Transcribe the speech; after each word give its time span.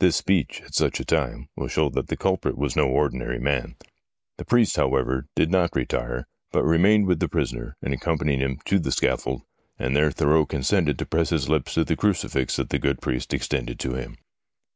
This 0.00 0.16
speech 0.16 0.60
at 0.62 0.74
such 0.74 0.98
a 0.98 1.04
time 1.04 1.48
will 1.54 1.68
show 1.68 1.88
that 1.90 2.08
the 2.08 2.16
culprit 2.16 2.58
was 2.58 2.74
no 2.74 2.88
ordinary 2.88 3.38
man. 3.38 3.76
The 4.36 4.44
priest, 4.44 4.74
however, 4.76 5.28
did 5.36 5.52
not 5.52 5.76
retire, 5.76 6.26
but 6.50 6.64
remained 6.64 7.06
with 7.06 7.20
the 7.20 7.28
prisoner 7.28 7.76
and 7.80 7.94
accompanied 7.94 8.42
him 8.42 8.58
to 8.64 8.80
the 8.80 8.90
scaffold, 8.90 9.42
and 9.78 9.94
there 9.94 10.10
Thurreau 10.10 10.46
consented 10.46 10.98
to 10.98 11.06
press 11.06 11.30
his 11.30 11.48
lips 11.48 11.74
to 11.74 11.84
the 11.84 11.94
crucifix 11.94 12.56
that 12.56 12.70
the 12.70 12.80
good 12.80 13.00
priest 13.00 13.32
extended 13.32 13.78
to 13.78 13.94
him. 13.94 14.16